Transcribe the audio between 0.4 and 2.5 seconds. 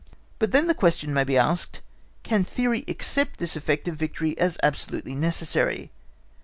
then the question may be asked, Can